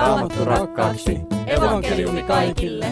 [0.00, 1.18] Raamattu rakkaaksi.
[1.46, 2.86] Evankeliumi kaikille.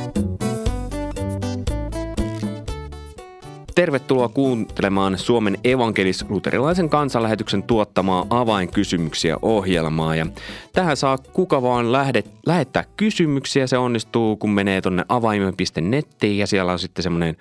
[3.74, 10.16] Tervetuloa kuuntelemaan Suomen evankelis-luterilaisen kansanlähetyksen tuottamaa avainkysymyksiä ohjelmaa.
[10.16, 10.26] Ja
[10.72, 13.66] tähän saa kuka vaan lähde, lähettää kysymyksiä.
[13.66, 17.36] Se onnistuu, kun menee tuonne avaimen.nettiin ja siellä on sitten semmoinen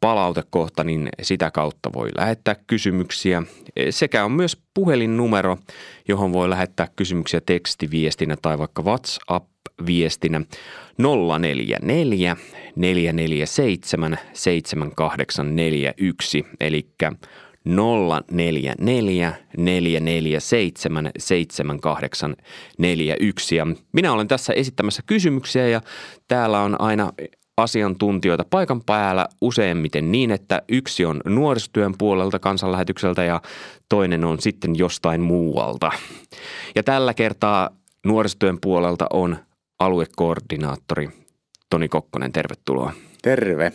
[0.00, 3.42] palautekohta, niin sitä kautta voi lähettää kysymyksiä.
[3.90, 5.58] Sekä on myös puhelinnumero,
[6.08, 10.40] johon voi lähettää kysymyksiä tekstiviestinä tai vaikka WhatsApp-viestinä
[10.98, 12.36] 044
[12.76, 16.88] 447 7841, eli
[17.64, 18.74] 044
[19.56, 23.56] 447 7841.
[23.56, 25.80] Ja minä olen tässä esittämässä kysymyksiä ja
[26.28, 27.12] täällä on aina
[27.62, 33.40] asiantuntijoita paikan päällä useimmiten niin, että yksi on nuorisotyön puolelta kansanlähetykseltä ja
[33.88, 35.90] toinen on sitten jostain muualta.
[36.74, 37.70] Ja tällä kertaa
[38.06, 39.36] nuorisotyön puolelta on
[39.78, 41.08] aluekoordinaattori
[41.70, 42.92] Toni Kokkonen, tervetuloa.
[43.22, 43.72] Terve.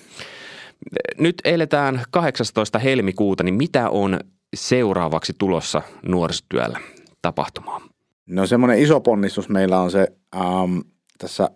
[1.20, 2.80] Nyt eletään 18.
[2.80, 4.20] helmikuuta, niin mitä on
[4.56, 6.80] seuraavaksi tulossa nuorisotyöllä
[7.22, 7.82] tapahtumaan?
[8.30, 10.80] No semmoinen iso ponnistus meillä on se ähm,
[11.18, 11.50] tässä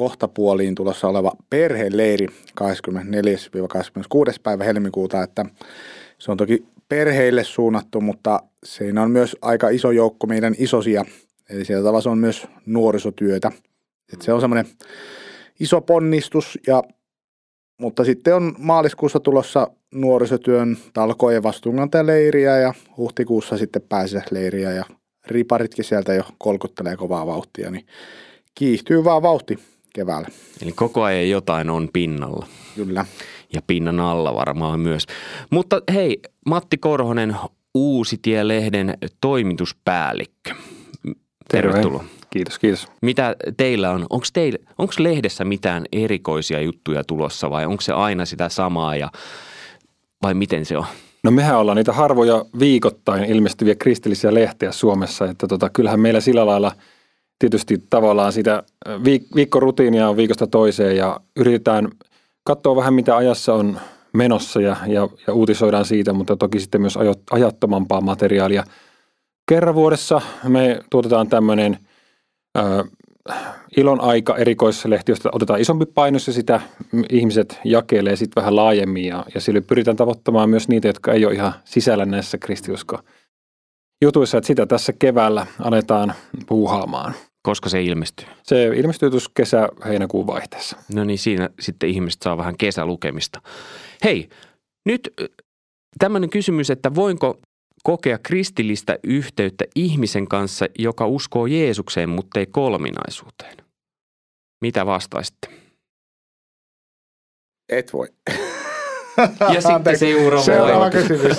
[0.00, 2.32] kohtapuoliin tulossa oleva perheleiri 24-26.
[4.42, 5.44] päivä helmikuuta, että
[6.18, 11.04] se on toki perheille suunnattu, mutta siinä on myös aika iso joukko meidän isosia,
[11.50, 13.52] eli siellä tavalla on myös nuorisotyötä.
[14.12, 14.66] että se on semmoinen
[15.60, 16.82] iso ponnistus, ja,
[17.80, 23.82] mutta sitten on maaliskuussa tulossa nuorisotyön talkojen vastuunkantajaleiriä ja huhtikuussa sitten
[24.30, 24.84] leiriä ja
[25.26, 27.86] riparitkin sieltä jo kolkuttelee kovaa vauhtia, niin
[28.54, 29.58] kiihtyy vaan vauhti
[29.94, 30.28] keväällä.
[30.62, 32.46] Eli koko ajan jotain on pinnalla.
[32.76, 33.06] Kyllä.
[33.54, 35.06] Ja pinnan alla varmaan myös.
[35.50, 37.36] Mutta hei, Matti Korhonen,
[37.74, 40.54] Uusitie-lehden toimituspäällikkö.
[41.48, 41.98] Tervetuloa.
[41.98, 42.20] Terve.
[42.30, 42.88] Kiitos, kiitos.
[43.02, 44.06] Mitä teillä on?
[44.10, 49.10] Onko, teillä, onko lehdessä mitään erikoisia juttuja tulossa vai onko se aina sitä samaa ja
[50.22, 50.84] vai miten se on?
[51.24, 56.46] No mehän ollaan niitä harvoja viikoittain ilmestyviä kristillisiä lehtiä Suomessa, että tota, kyllähän meillä sillä
[56.46, 56.72] lailla–
[57.40, 61.88] tietysti tavallaan sitä viik- viikkorutiinia on viikosta toiseen ja yritetään
[62.44, 63.80] katsoa vähän mitä ajassa on
[64.12, 66.98] menossa ja, ja, ja uutisoidaan siitä, mutta toki sitten myös
[67.30, 68.64] ajattomampaa materiaalia.
[69.48, 71.78] Kerran vuodessa me tuotetaan tämmöinen
[73.76, 76.60] ilon aika erikoislehti, josta otetaan isompi painos ja sitä
[77.10, 81.34] ihmiset jakelee sitten vähän laajemmin ja, ja sillä pyritään tavoittamaan myös niitä, jotka ei ole
[81.34, 82.98] ihan sisällä näissä kristiusko
[84.02, 86.14] jutuissa, että sitä tässä keväällä aletaan
[86.46, 87.14] puuhaamaan.
[87.42, 88.26] Koska se ilmestyy?
[88.42, 90.76] Se ilmestyy tuossa kesä-heinäkuun vaihteessa.
[90.94, 93.42] No niin, siinä sitten ihmiset saa vähän kesälukemista.
[94.04, 94.28] Hei,
[94.86, 95.14] nyt
[95.98, 97.40] tämmöinen kysymys, että voinko
[97.82, 103.56] kokea kristillistä yhteyttä ihmisen kanssa, joka uskoo Jeesukseen, mutta ei kolminaisuuteen?
[104.60, 105.48] Mitä vastaisitte?
[107.68, 108.08] Et voi.
[109.54, 111.36] Ja sitten seuraava, seuraava kysymys.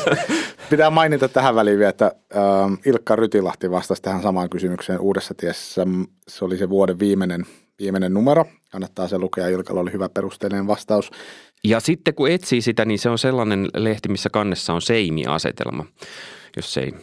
[0.71, 5.87] Pitää mainita tähän väliin vielä, että ähm, Ilkka Rytilahti vastasi tähän samaan kysymykseen uudessa tiessä.
[6.27, 7.45] Se oli se vuoden viimeinen,
[7.79, 8.45] viimeinen numero.
[8.71, 9.47] Kannattaa se lukea.
[9.47, 11.11] Ilkalla oli hyvä perusteellinen vastaus.
[11.63, 15.85] Ja sitten kun etsii sitä, niin se on sellainen lehti, missä kannessa on seimi-asetelma,
[16.55, 16.93] jos ei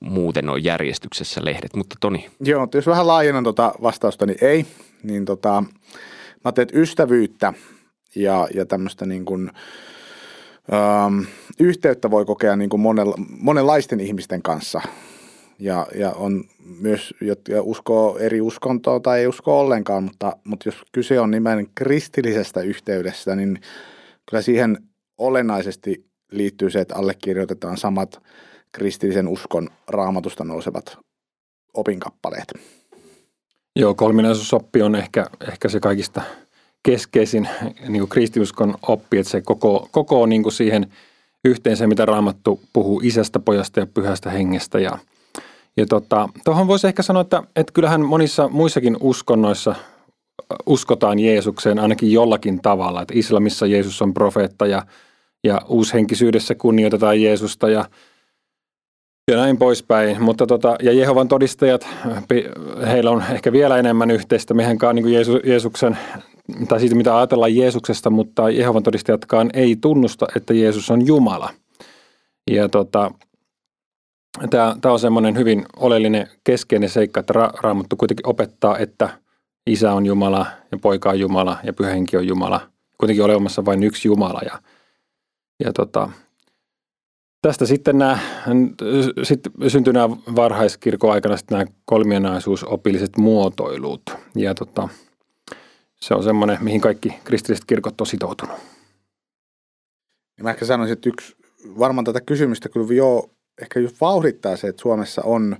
[0.00, 1.76] muuten ole järjestyksessä lehdet.
[1.76, 2.30] Mutta Toni.
[2.40, 4.66] Joo, jos vähän laajennan tuota vastausta, niin ei.
[5.02, 5.64] Niin tota,
[6.44, 7.52] mä teet ystävyyttä
[8.16, 9.50] ja, ja tämmöistä niin kuin–
[10.72, 11.20] ähm,
[11.60, 14.80] yhteyttä voi kokea niin kuin monella, monenlaisten ihmisten kanssa.
[15.58, 16.44] Ja, ja on
[16.80, 21.66] myös, jotka uskoo eri uskontoa tai ei usko ollenkaan, mutta, mutta jos kyse on nimen
[21.74, 23.60] kristillisestä yhteydestä, niin
[24.30, 24.78] kyllä siihen
[25.18, 28.22] olennaisesti liittyy se, että allekirjoitetaan samat
[28.72, 30.98] kristillisen uskon raamatusta nousevat
[31.74, 32.52] opinkappaleet.
[33.76, 36.22] Joo, kolminaisuusoppi on ehkä, ehkä se kaikista–
[36.86, 37.48] keskeisin
[37.88, 40.86] niin kuin kristiuskon oppi, että se koko, koko niin kuin siihen
[41.44, 44.78] yhteen se, mitä Raamattu puhuu isästä, pojasta ja pyhästä hengestä.
[44.78, 44.98] Ja,
[45.76, 49.74] ja tota, tuohon voisi ehkä sanoa, että, että kyllähän monissa muissakin uskonnoissa
[50.66, 53.02] uskotaan Jeesukseen ainakin jollakin tavalla.
[53.02, 54.82] Että islamissa Jeesus on profeetta ja,
[55.44, 57.84] ja uushenkisyydessä kunnioitetaan Jeesusta ja,
[59.30, 60.22] ja näin poispäin.
[60.22, 61.88] Mutta tota, ja Jehovan todistajat,
[62.86, 64.54] heillä on ehkä vielä enemmän yhteistä.
[64.54, 65.98] Mehän niin Jeesu, Jeesuksen
[66.68, 71.50] tai siitä mitä ajatellaan Jeesuksesta, mutta Jehovan todistajatkaan ei tunnusta, että Jeesus on Jumala.
[72.50, 73.10] Ja tota,
[74.50, 79.08] tämä on semmoinen hyvin oleellinen keskeinen seikka, että Ra- Raamattu kuitenkin opettaa, että
[79.66, 82.60] isä on Jumala ja poika on Jumala ja pyhänki on Jumala.
[82.98, 84.62] Kuitenkin olemassa vain yksi Jumala ja,
[85.64, 86.10] ja tota,
[87.42, 88.18] tästä sitten nämä,
[89.22, 94.02] sitten syntyi nämä varhaiskirkon aikana sitten nämä kolmienaisuusopilliset muotoilut.
[94.36, 94.88] Ja tota,
[96.00, 98.56] se on semmoinen, mihin kaikki kristilliset kirkot on sitoutunut.
[100.38, 101.36] Ja mä ehkä sanoisin, että yksi,
[101.78, 103.30] varmaan tätä kysymystä kyllä jo
[103.62, 105.56] ehkä just vauhdittaa se, että Suomessa on,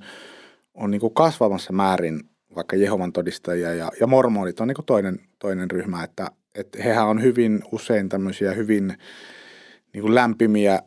[0.74, 2.20] on niin kuin kasvamassa määrin
[2.56, 7.22] vaikka Jehovan todistajia ja, ja mormonit on niin toinen, toinen ryhmä, että, että hehän on
[7.22, 8.94] hyvin usein tämmöisiä hyvin
[9.92, 10.82] niin kuin lämpimiä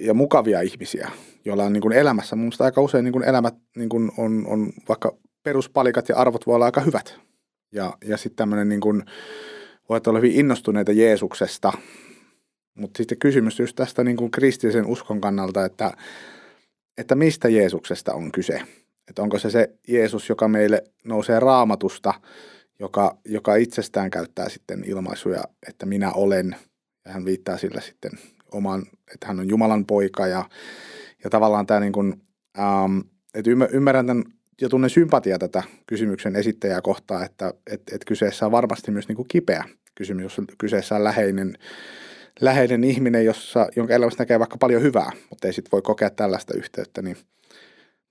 [0.00, 1.10] ja mukavia ihmisiä,
[1.44, 4.72] joilla on niin kuin elämässä, mun aika usein niin kuin elämät niin kuin on, on,
[4.88, 7.27] vaikka peruspalikat ja arvot voi olla aika hyvät.
[7.72, 9.04] Ja, ja sitten tämmöinen niin kuin,
[9.88, 11.72] voi olla hyvin innostuneita Jeesuksesta,
[12.74, 15.92] mutta sitten kysymys just tästä niin kuin kristillisen uskon kannalta, että,
[16.98, 18.62] että mistä Jeesuksesta on kyse.
[19.08, 22.14] Että onko se se Jeesus, joka meille nousee raamatusta,
[22.78, 26.56] joka, joka itsestään käyttää sitten ilmaisuja, että minä olen,
[27.04, 28.10] ja hän viittaa sillä sitten
[28.52, 28.82] oman,
[29.14, 30.44] että hän on Jumalan poika, ja,
[31.24, 32.22] ja tavallaan tämä niin kuin,
[32.58, 32.98] ähm,
[33.34, 34.24] että ymmärrän tämän
[34.60, 39.16] ja tunnen sympatia tätä kysymyksen esittäjää kohtaan, että et, et kyseessä on varmasti myös niin
[39.16, 39.64] kuin kipeä
[39.94, 41.58] kysymys, jos kyseessä on läheinen,
[42.40, 46.54] läheinen ihminen, jossa, jonka elämässä näkee vaikka paljon hyvää, mutta ei sitten voi kokea tällaista
[46.54, 47.02] yhteyttä.
[47.02, 47.16] Niin.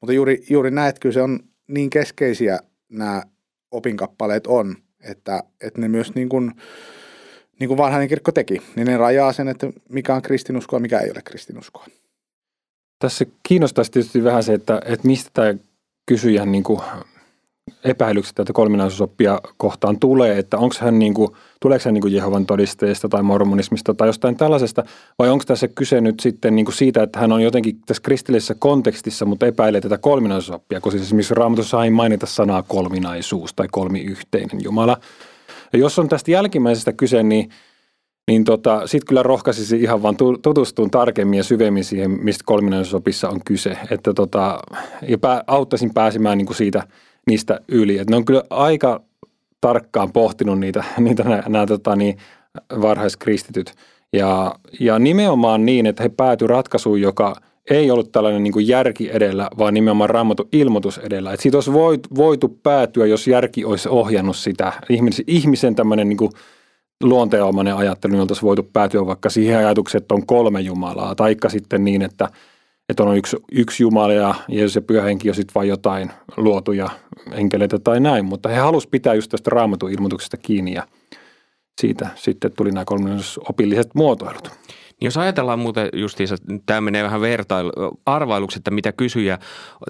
[0.01, 2.59] Mutta juuri, juuri näet, että kyllä se on niin keskeisiä
[2.89, 3.23] nämä
[3.71, 6.51] opinkappaleet on, että, että ne myös niin kuin,
[7.59, 11.11] niin kuin vanhainen kirkko teki, niin ne rajaa sen, että mikä on kristinuskoa, mikä ei
[11.11, 11.85] ole kristinuskoa.
[12.99, 15.53] Tässä kiinnostaisi tietysti vähän se, että, että mistä tämä
[16.07, 16.79] kysyjän niin kuin
[17.83, 22.45] epäilykset tätä kolminaisuusoppia kohtaan tulee, että onko hän niin kuin, tuleeko hän niin kuin Jehovan
[22.45, 24.83] todisteista tai mormonismista tai jostain tällaisesta,
[25.19, 28.55] vai onko tässä kyse nyt sitten niin kuin siitä, että hän on jotenkin tässä kristillisessä
[28.59, 34.63] kontekstissa, mutta epäilee tätä kolminaisuusoppia, koska siis esimerkiksi Raamatussa ei mainita sanaa kolminaisuus tai kolmiyhteinen
[34.63, 34.97] Jumala.
[35.73, 37.49] Ja jos on tästä jälkimmäisestä kyse, niin
[38.27, 43.41] niin tota, sitten kyllä rohkaisisi ihan vaan tutustumaan tarkemmin ja syvemmin siihen, mistä kolminaisuusopissa on
[43.45, 43.77] kyse.
[43.91, 44.59] Että tota,
[45.07, 46.83] ja pää, auttaisin pääsemään niin kuin siitä–
[47.27, 47.97] niistä yli.
[47.97, 49.01] Et ne on kyllä aika
[49.61, 52.17] tarkkaan pohtinut niitä, niitä nämä tota, niin,
[52.81, 53.73] varhaiskristityt.
[54.13, 57.35] Ja, ja nimenomaan niin, että he päätyivät ratkaisuun, joka
[57.69, 61.33] ei ollut tällainen niin kuin järki edellä, vaan nimenomaan raamattu ilmoitus edellä.
[61.33, 64.73] Et siitä olisi voitu, voitu päätyä, jos järki olisi ohjannut sitä.
[64.89, 66.29] Ihmisen, ihmisen tämmöinen niin
[67.03, 71.83] luonteenomainen ajattelu, niin oltaisiin voitu päätyä vaikka siihen ajatukseen, että on kolme Jumalaa, taikka sitten
[71.83, 72.29] niin, että–
[72.89, 76.89] että on yksi, yksi Jumala ja Jeesus ja pyhähenki on sitten vain jotain luotuja
[77.31, 80.87] enkeleitä tai näin, mutta he halusivat pitää just tästä raamatun ilmoituksesta kiinni ja
[81.81, 82.85] siitä sitten tuli nämä
[83.49, 84.51] opilliset muotoilut.
[85.01, 86.35] Niin jos ajatellaan muuten justiinsa,
[86.65, 87.71] tämä menee vähän vertailu,
[88.05, 89.39] arvailuksi, että mitä kysyjä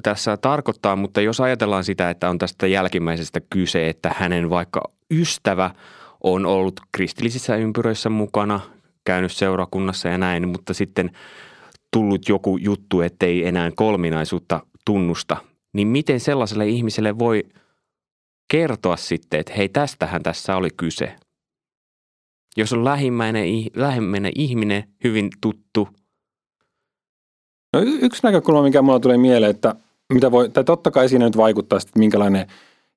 [0.04, 4.82] tässä tarkoittaa, mutta jos ajatellaan sitä, että on tästä jälkimmäisestä kyse, että hänen vaikka
[5.12, 5.72] ystävä
[6.34, 8.60] on ollut kristillisissä ympyröissä mukana,
[9.06, 11.12] käynyt seurakunnassa ja näin, mutta sitten–
[11.92, 15.38] tullut joku juttu, ettei enää kolminaisuutta tunnusta,
[15.74, 17.44] niin miten sellaiselle ihmiselle voi
[18.52, 21.16] kertoa sitten, että hei tästähän tässä oli kyse.
[22.58, 23.46] Jos on lähimmäinen,
[23.76, 25.88] lähimmäinen ihminen, hyvin tuttu.
[27.74, 29.76] No, yksi näkökulma, mikä mulla tulee mieleen, että
[30.14, 32.48] mitä voi, tai totta kai siinä nyt vaikuttaa että minkälainen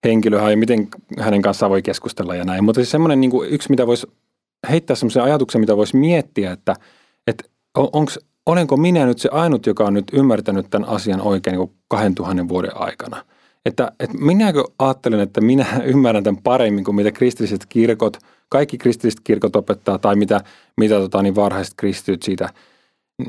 [0.05, 0.89] henkilö hän ja miten
[1.19, 2.65] hänen kanssaan voi keskustella ja näin.
[2.65, 4.07] Mutta siis semmoinen niin kuin yksi, mitä voisi
[4.71, 6.75] heittää semmoisen ajatuksen, mitä voisi miettiä, että,
[7.27, 7.45] että
[7.75, 8.13] onko
[8.47, 12.77] olenko minä nyt se ainut, joka on nyt ymmärtänyt tämän asian oikein niin 2000 vuoden
[12.77, 13.25] aikana.
[13.67, 18.17] Että, että minäkö ajattelen, että minä ymmärrän tämän paremmin kuin mitä kristilliset kirkot,
[18.49, 20.41] kaikki kristilliset kirkot opettaa tai mitä,
[20.77, 22.49] mitä tota, niin varhaiset kristityt siitä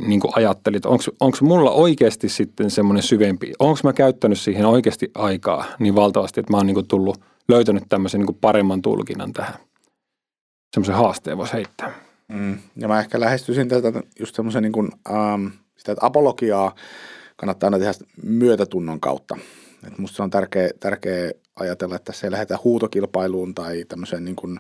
[0.08, 0.86] niin kuin ajattelit.
[0.86, 6.54] Onko mulla oikeasti sitten semmoinen syvempi, onko mä käyttänyt siihen oikeasti aikaa niin valtavasti, että
[6.54, 9.54] mä oon niin kuin tullut, löytänyt tämmöisen niin kuin paremman tulkinnan tähän.
[10.74, 11.94] Semmoisen haasteen voisi heittää.
[12.28, 12.58] Mm.
[12.76, 16.76] Ja mä ehkä lähestyisin tätä just semmoisen niin kuin, ähm, sitä, että apologiaa
[17.36, 17.94] kannattaa aina tehdä
[18.24, 19.38] myötätunnon kautta.
[19.88, 24.36] Et musta se on tärkeä, tärkeä ajatella, että se ei lähdetä huutokilpailuun tai tämmöiseen niin
[24.36, 24.60] kuin,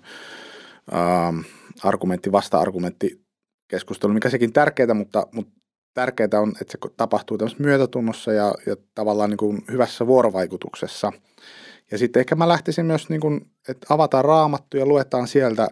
[0.93, 1.39] ähm,
[1.83, 3.20] argumentti, vasta-argumentti
[3.71, 5.51] keskustelu, mikä sekin tärkeää, mutta, mutta
[5.93, 11.11] tärkeää on, että se tapahtuu tämmöisessä myötätunnossa ja, ja tavallaan niin kuin hyvässä vuorovaikutuksessa.
[11.91, 15.67] Ja sitten ehkä mä lähtisin myös, niin kuin, että avataan raamattu ja luetaan sieltä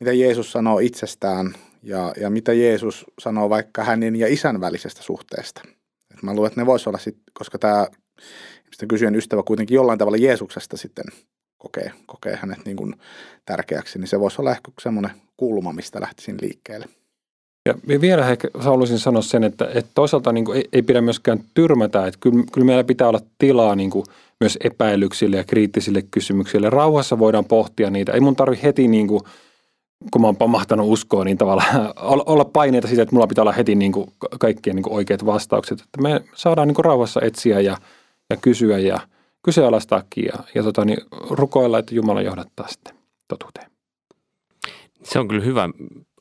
[0.00, 5.60] mitä Jeesus sanoo itsestään ja, ja mitä Jeesus sanoo vaikka hänen ja isän välisestä suhteesta.
[6.10, 7.86] Et mä luulen, että ne voisi olla sitten, koska tämä
[8.88, 11.04] kysyjän ystävä kuitenkin jollain tavalla Jeesuksesta sitten
[11.58, 12.94] kokee, kokee hänet niin kuin
[13.44, 16.86] tärkeäksi, niin se voisi olla ehkä semmoinen kulma, mistä lähtisin liikkeelle.
[17.86, 21.40] Ja vielä ehkä haluaisin sanoa sen, että, että toisaalta niin kuin ei, ei pidä myöskään
[21.54, 24.04] tyrmätä, että kyllä, kyllä meillä pitää olla tilaa niin kuin
[24.40, 26.70] myös epäilyksille ja kriittisille kysymyksille.
[26.70, 28.12] Rauhassa voidaan pohtia niitä.
[28.12, 29.20] Ei mun tarvi heti niin kuin
[30.10, 31.92] kun mä oon pamahtanut uskoa, niin tavallaan
[32.26, 34.10] olla paineita siitä, että mulla pitää olla heti niin kuin
[34.40, 35.80] kaikkien niin kuin oikeat vastaukset.
[35.80, 37.76] Että me saadaan niin kuin rauhassa etsiä ja,
[38.30, 39.00] ja kysyä ja
[39.42, 40.98] kyseenalaistaakin ja, ja tota, niin
[41.30, 42.94] rukoilla, että Jumala johdattaa sitten
[43.28, 43.70] totuuteen.
[45.02, 45.68] Se on kyllä hyvä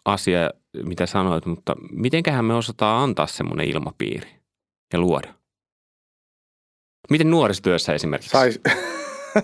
[0.07, 0.51] asia,
[0.83, 4.29] mitä sanoit, mutta mitenköhän me osataan antaa semmoinen ilmapiiri
[4.93, 5.33] ja luoda?
[7.09, 8.29] Miten nuorisotyössä esimerkiksi?
[8.29, 8.59] Sais,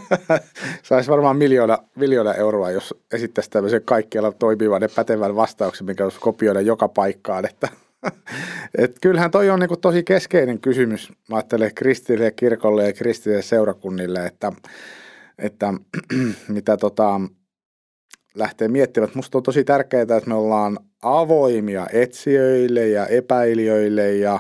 [0.84, 6.20] sais varmaan miljoona, miljoona euroa, jos esittäisi tämmöisen kaikkialla toimivan ja pätevän vastauksen, mikä olisi
[6.20, 7.46] kopioida joka paikkaan.
[7.46, 7.70] Että,
[8.78, 14.26] et kyllähän toi on niinku tosi keskeinen kysymys, mä ajattelen kristilliselle kirkolle ja kristilliselle seurakunnille,
[14.26, 14.52] että,
[15.38, 15.74] että
[16.48, 17.22] mitä tota,
[18.36, 19.12] lähtee miettimään.
[19.16, 24.40] Musta on tosi tärkeää, että me ollaan avoimia etsijöille ja epäilijöille ja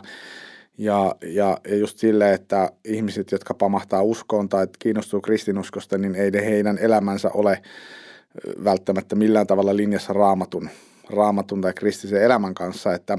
[0.77, 6.31] ja, ja, ja just sille, että ihmiset, jotka pamahtaa uskoon tai kiinnostuu kristinuskosta, niin ei
[6.45, 7.62] heidän elämänsä ole
[8.63, 10.69] välttämättä millään tavalla linjassa raamatun,
[11.09, 12.93] raamatun tai kristisen elämän kanssa.
[12.93, 13.17] Että,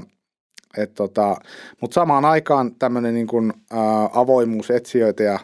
[0.77, 1.35] et tota,
[1.81, 3.53] Mutta samaan aikaan tämmöinen niin
[4.13, 5.39] avoimuus etsijöitä ja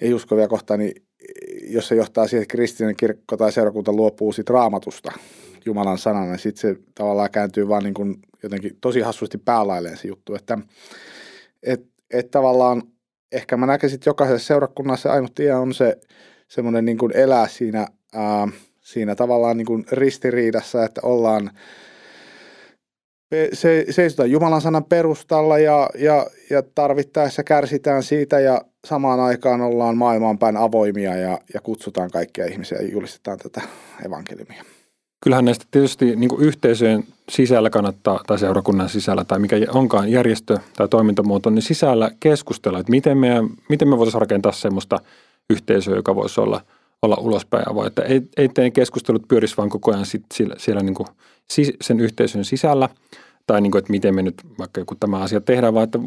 [0.00, 1.02] ei-uskovia kohtaan, niin
[1.72, 5.12] jos se johtaa siihen, että kristillinen kirkko tai seurakunta luopuu siitä raamatusta
[5.64, 10.08] Jumalan sanana, niin sitten se tavallaan kääntyy vaan niin kuin jotenkin tosi hassusti päälailleen se
[10.08, 10.58] juttu, että
[11.62, 12.82] et, et tavallaan
[13.32, 15.98] ehkä mä näkisin, että jokaisessa seurakunnassa ainut tie on se
[16.48, 18.48] semmoinen niin kuin elää siinä, ää,
[18.80, 21.50] siinä tavallaan niin kuin ristiriidassa, että ollaan
[23.52, 29.96] se, seisotaan Jumalan sanan perustalla ja, ja, ja tarvittaessa kärsitään siitä ja samaan aikaan ollaan
[29.96, 33.60] maailmaan päin avoimia ja, ja kutsutaan kaikkia ihmisiä ja julistetaan tätä
[34.06, 34.64] evankeliumia.
[35.24, 40.58] Kyllähän näistä tietysti niin kuin yhteisöjen sisällä kannattaa, tai seurakunnan sisällä, tai mikä onkaan järjestö
[40.76, 43.28] tai toimintamuoto, niin sisällä keskustella, että miten me,
[43.68, 45.00] miten me voitaisiin rakentaa semmoista
[45.50, 46.60] yhteisöä, joka voisi olla,
[47.02, 47.86] olla ulospäin avoin.
[47.86, 51.06] Että ei, ei teidän keskustelut pyörisi vaan koko ajan sit siellä, siellä niin kuin
[51.80, 52.88] sen yhteisön sisällä,
[53.46, 55.98] tai niin kuin, että miten me nyt vaikka joku tämä asia tehdään, vaan että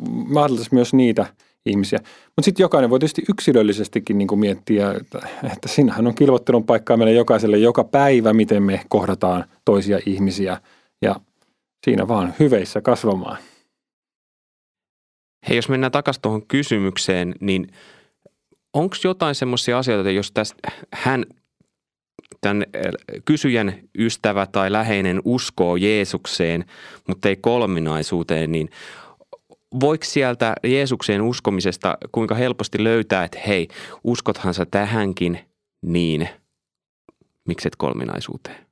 [0.71, 1.25] myös niitä–
[1.65, 1.99] ihmisiä.
[2.25, 6.97] Mutta sitten jokainen voi tietysti yksilöllisestikin niin kuin miettiä, että, että siinähän on kilvottelun paikkaa
[6.97, 10.61] meille jokaiselle joka päivä, miten me kohdataan toisia ihmisiä
[11.01, 11.15] ja
[11.85, 13.37] siinä vaan hyveissä kasvamaan.
[15.49, 17.67] Hei, jos mennään takaisin tuohon kysymykseen, niin
[18.73, 21.25] onko jotain semmoisia asioita, jos tästä hän
[22.41, 22.63] tämän
[23.25, 26.65] kysyjän ystävä tai läheinen uskoo Jeesukseen,
[27.07, 28.69] mutta ei kolminaisuuteen, niin
[29.79, 33.67] voiko sieltä Jeesukseen uskomisesta kuinka helposti löytää, että hei,
[34.03, 35.39] uskothan sä tähänkin,
[35.85, 36.29] niin
[37.47, 38.63] mikset kolminaisuuteen?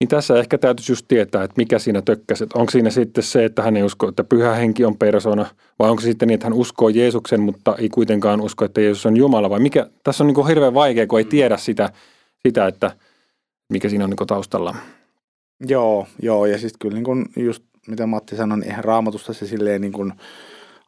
[0.00, 2.44] Niin tässä ehkä täytyisi just tietää, että mikä siinä tökkäsi.
[2.54, 5.46] Onko siinä sitten se, että hän ei usko, että pyhä henki on persona,
[5.78, 9.06] vai onko se sitten niin, että hän uskoo Jeesuksen, mutta ei kuitenkaan usko, että Jeesus
[9.06, 9.86] on Jumala, vai mikä?
[10.04, 11.92] Tässä on niin kuin hirveän vaikea, kun ei tiedä sitä,
[12.46, 12.96] sitä että
[13.72, 14.74] mikä siinä on niin kuin taustalla.
[15.68, 19.46] Joo, joo, ja sitten kyllä niin kuin just mitä Matti sanoi, niin eihän raamatusta se
[19.46, 20.12] silleen niin kuin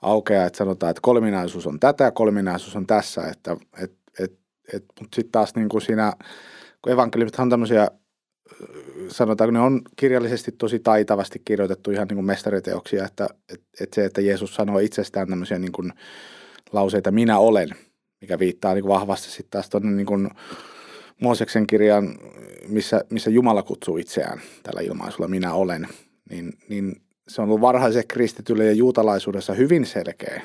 [0.03, 4.33] aukea, että sanotaan, että kolminaisuus on tätä kolminaisuus on tässä, että et, et,
[4.73, 6.13] et, mutta sitten taas niin kuin siinä,
[6.83, 7.89] kun evankeliumit on tämmöisiä,
[9.09, 14.05] sanotaan, ne on kirjallisesti tosi taitavasti kirjoitettu ihan niin kuin mestariteoksia, että et, et se,
[14.05, 15.93] että Jeesus sanoo itsestään tämmöisiä niin kuin
[16.73, 17.69] lauseita, minä olen,
[18.21, 20.31] mikä viittaa niin kuin vahvasti sitten taas tuonne niin kuin
[21.21, 22.15] Mooseksen kirjan,
[22.69, 25.89] missä, missä Jumala kutsuu itseään tällä ilmaisulla, minä olen,
[26.31, 30.43] niin, niin se on ollut varhaisen kristitylle ja juutalaisuudessa hyvin selkeä,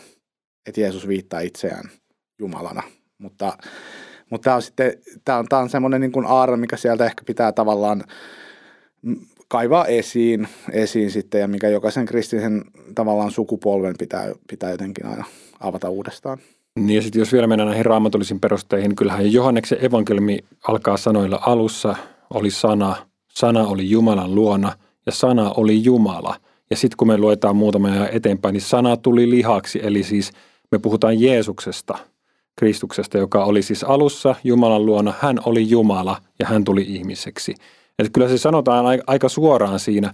[0.65, 1.89] että Jeesus viittaa itseään
[2.39, 2.83] Jumalana.
[3.17, 3.57] Mutta,
[4.29, 4.93] mutta tämä on sitten,
[5.25, 8.03] tämä on, tämä on semmoinen niin kuin mikä sieltä ehkä pitää tavallaan
[9.48, 12.62] kaivaa esiin, esiin sitten ja mikä jokaisen kristillisen
[12.95, 15.25] tavallaan sukupolven pitää, pitää jotenkin aina
[15.59, 16.38] avata uudestaan.
[16.75, 21.95] Niin ja sitten jos vielä mennään näihin raamatullisiin perusteihin, kyllähän Johanneksen evankeliumi alkaa sanoilla alussa
[22.33, 22.95] oli sana,
[23.33, 24.75] sana oli Jumalan luona–
[25.06, 26.36] ja sana oli Jumala.
[26.70, 30.32] Ja sitten kun me luetaan muutama ajan eteenpäin, niin sana tuli lihaksi, eli siis
[30.72, 31.98] me puhutaan Jeesuksesta,
[32.56, 35.13] Kristuksesta, joka oli siis alussa Jumalan luona.
[35.20, 37.56] Hän oli Jumala ja hän tuli ihmiseksi.
[38.00, 40.13] Että kyllä se sanotaan aika suoraan siinä.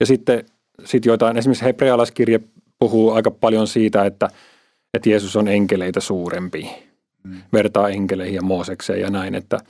[0.00, 0.44] Ja sitten
[0.84, 2.40] sit joitain, esimerkiksi hebrealaiskirje
[2.78, 4.28] puhuu aika paljon siitä, että,
[4.94, 6.70] että Jeesus on enkeleitä suurempi.
[7.24, 7.42] Mm.
[7.52, 9.60] Vertaa enkeleihin ja Moosekseen ja näin, että–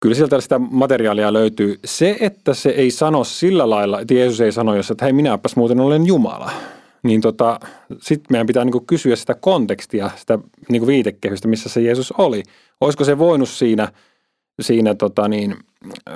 [0.00, 1.78] Kyllä sieltä sitä materiaalia löytyy.
[1.84, 5.56] Se, että se ei sano sillä lailla, että Jeesus ei sano, jos että hei minäpäs
[5.56, 6.50] muuten olen Jumala,
[7.02, 7.60] niin tota,
[7.98, 10.38] sitten meidän pitää niinku kysyä sitä kontekstia, sitä
[10.68, 12.42] niinku viitekehystä, missä se Jeesus oli.
[12.80, 13.92] Olisiko se voinut siinä,
[14.60, 15.56] siinä tota niin,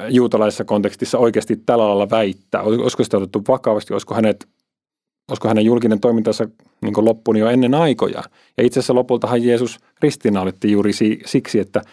[0.08, 2.62] juutalaisessa kontekstissa oikeasti tällä lailla väittää?
[2.62, 3.92] Olisiko sitä otettu vakavasti?
[3.92, 4.48] Olisiko, hänet,
[5.28, 6.48] olisiko hänen julkinen toimintansa
[6.82, 8.22] niin loppunut jo ennen aikoja?
[8.56, 10.92] Ja itse asiassa lopultahan Jeesus ristiinnaulitti juuri
[11.24, 11.82] siksi, että–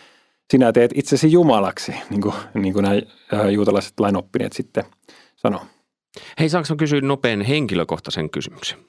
[0.52, 4.84] sinä teet itsesi jumalaksi, niin kuin, niin kuin nämä juutalaiset lainoppineet sitten
[5.36, 5.62] sanoo.
[6.40, 8.80] Hei, saanko kysyä nopean henkilökohtaisen kysymyksen?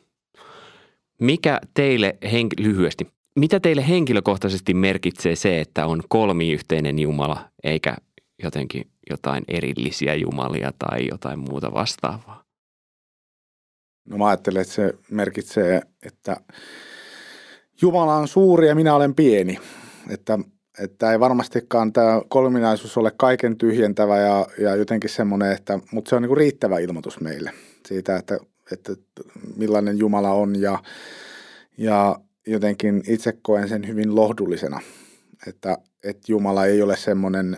[1.21, 3.07] Mikä teille, henk- lyhyesti,
[3.39, 7.97] mitä teille henkilökohtaisesti merkitsee se, että on kolmiyhteinen Jumala, eikä
[8.43, 12.45] jotenkin jotain erillisiä jumalia tai jotain muuta vastaavaa?
[14.09, 16.37] No mä ajattelen, että se merkitsee, että
[17.83, 19.59] Jumala on suuri ja minä olen pieni.
[20.11, 20.39] Että,
[20.79, 26.17] että ei varmastikaan tämä kolminaisuus ole kaiken tyhjentävä ja, ja jotenkin semmoinen, että, mutta se
[26.17, 27.53] on niin riittävä ilmoitus meille
[27.89, 28.39] siitä, että,
[28.73, 28.93] että
[29.57, 30.79] millainen Jumala on ja,
[31.79, 34.81] ja jotenkin itse koen sen hyvin lohdullisena,
[35.47, 37.57] että, että Jumala ei ole semmoinen,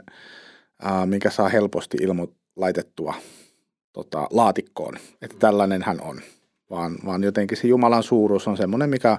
[1.07, 3.15] mikä saa helposti ilmo laitettua
[3.93, 6.21] tota, laatikkoon, että tällainen hän on,
[6.71, 9.19] vaan, vaan jotenkin se Jumalan suuruus on semmoinen, mikä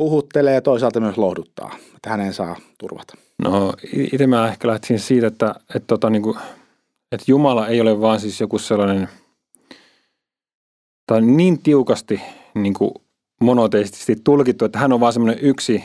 [0.00, 3.14] puhuttelee ja toisaalta myös lohduttaa, että hänen saa turvata.
[3.42, 3.72] No
[4.12, 6.38] itse mä ehkä lähtisin siitä, että, että, tota, niin kuin,
[7.12, 9.08] että Jumala ei ole vaan siis joku sellainen,
[11.06, 12.20] tai niin tiukasti
[12.54, 12.90] niin kuin
[13.40, 15.84] monoteistisesti tulkittu, että hän on vaan semmoinen yksi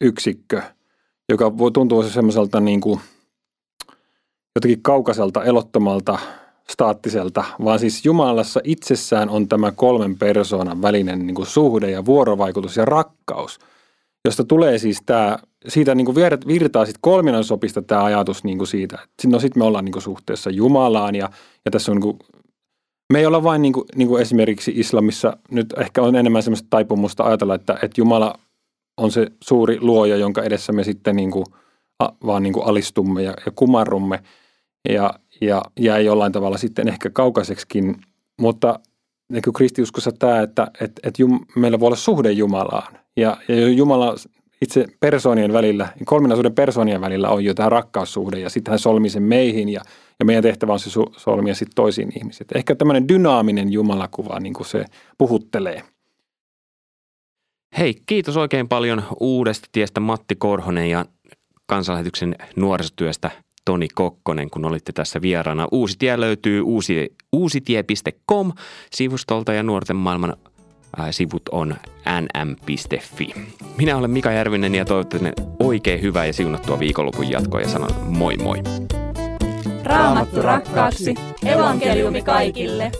[0.00, 0.62] yksikkö,
[1.28, 3.00] joka voi tuntua semmoiselta niin kuin
[4.56, 6.18] jotenkin kaukaiselta, elottomalta,
[6.70, 12.76] staattiselta, vaan siis Jumalassa itsessään on tämä kolmen persoonan välinen niin kuin suhde ja vuorovaikutus
[12.76, 13.58] ja rakkaus,
[14.24, 16.14] josta tulee siis tämä, siitä niin kuin
[16.46, 20.02] virtaa sitten kolminaisopista tämä ajatus niin kuin siitä, että no sitten me ollaan niin kuin
[20.02, 21.30] suhteessa Jumalaan ja,
[21.64, 22.18] ja tässä on niin kuin
[23.12, 26.66] me ei olla vain niin kuin, niin kuin esimerkiksi islamissa, nyt ehkä on enemmän semmoista
[26.70, 28.38] taipumusta ajatella, että, että Jumala
[28.96, 31.46] on se suuri luoja, jonka edessä me sitten niin kuin,
[31.98, 34.22] a, vaan niin kuin alistumme ja, ja kumarrumme.
[34.88, 37.96] Ja, ja jäi jollain tavalla sitten ehkä kaukaiseksikin,
[38.40, 38.80] mutta
[39.32, 44.14] niin kristiuskossa tämä, että, että, että jum, meillä voi olla suhde Jumalaan ja, ja Jumala
[44.62, 49.22] itse persoonien välillä, kolminaisuuden persoonien välillä on jo tämä rakkaussuhde ja sitten hän solmi sen
[49.22, 49.80] meihin ja,
[50.18, 52.46] ja meidän tehtävä on se solmia sitten toisiin ihmisiin.
[52.54, 54.84] Ehkä tämmöinen dynaaminen jumalakuva niin kuin se
[55.18, 55.82] puhuttelee.
[57.78, 61.04] Hei, kiitos oikein paljon uudesta tiestä Matti Korhonen ja
[61.66, 63.30] kansanlähetyksen nuorisotyöstä
[63.64, 65.68] Toni Kokkonen, kun olitte tässä vieraana.
[65.72, 68.52] Uusi tie löytyy uusi, uusitie.com
[68.92, 70.36] sivustolta ja nuorten maailman
[71.10, 71.74] sivut on
[72.20, 73.34] nm.fi.
[73.76, 78.36] Minä olen Mika Järvinen ja toivottavasti oikein hyvää ja siunattua viikonlopun jatkoa ja sanon moi
[78.36, 78.62] moi.
[79.84, 81.14] Raamattu rakkaaksi,
[81.46, 82.92] evankeliumi kaikille.